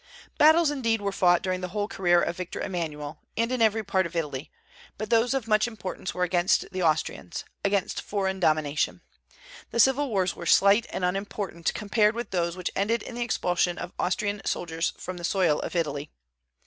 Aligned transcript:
Battles 0.39 0.71
indeed 0.71 0.99
were 0.99 1.11
fought 1.11 1.43
during 1.43 1.61
the 1.61 1.67
whole 1.67 1.87
career 1.87 2.23
of 2.23 2.35
Victor 2.35 2.59
Emmanuel, 2.59 3.19
and 3.37 3.51
in 3.51 3.61
every 3.61 3.83
part 3.85 4.07
of 4.07 4.15
Italy; 4.15 4.49
but 4.97 5.11
those 5.11 5.35
of 5.35 5.47
much 5.47 5.67
importance 5.67 6.11
were 6.11 6.23
against 6.23 6.65
the 6.71 6.81
Austrians, 6.81 7.45
against 7.63 8.01
foreign 8.01 8.39
domination. 8.39 9.01
The 9.69 9.79
civil 9.79 10.09
wars 10.09 10.35
were 10.35 10.47
slight 10.47 10.87
and 10.89 11.05
unimportant 11.05 11.71
compared 11.75 12.15
with 12.15 12.31
those 12.31 12.57
which 12.57 12.71
ended 12.75 13.03
in 13.03 13.13
the 13.13 13.21
expulsion 13.21 13.77
of 13.77 13.93
Austrian 13.99 14.41
soldiers 14.43 14.93
from 14.97 15.17
the 15.17 15.23
soil 15.23 15.59
of 15.59 15.75
Italy. 15.75 16.09